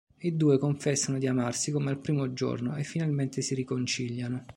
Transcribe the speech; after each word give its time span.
I 0.17 0.35
due 0.35 0.57
confessano 0.57 1.19
di 1.19 1.27
amarsi 1.27 1.69
come 1.71 1.91
al 1.91 1.99
primo 1.99 2.33
giorno 2.33 2.75
e 2.75 2.81
finalmente 2.81 3.43
si 3.43 3.53
riconciliano. 3.53 4.45